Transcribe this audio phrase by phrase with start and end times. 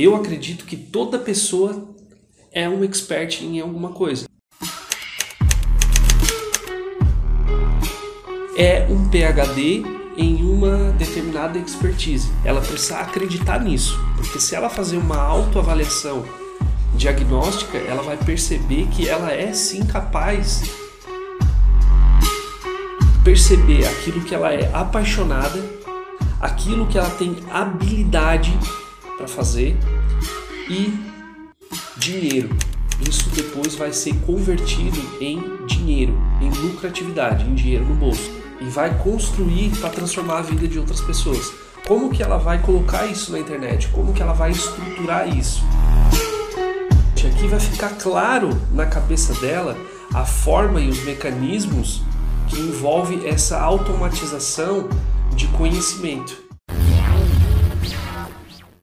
[0.00, 1.92] Eu acredito que toda pessoa
[2.52, 4.26] é um expert em alguma coisa.
[8.56, 9.82] É um PhD
[10.16, 12.30] em uma determinada expertise.
[12.44, 16.24] Ela precisa acreditar nisso, porque se ela fazer uma autoavaliação
[16.94, 20.62] diagnóstica, ela vai perceber que ela é sim capaz
[23.24, 25.60] perceber aquilo que ela é apaixonada,
[26.40, 28.56] aquilo que ela tem habilidade
[29.18, 29.76] para fazer
[30.70, 30.94] e
[31.98, 32.48] dinheiro.
[33.06, 38.96] Isso depois vai ser convertido em dinheiro, em lucratividade, em dinheiro no bolso e vai
[38.98, 41.52] construir para transformar a vida de outras pessoas.
[41.86, 43.88] Como que ela vai colocar isso na internet?
[43.88, 45.62] Como que ela vai estruturar isso?
[47.38, 49.76] Aqui vai ficar claro na cabeça dela
[50.12, 52.02] a forma e os mecanismos
[52.48, 54.88] que envolve essa automatização
[55.36, 56.47] de conhecimento.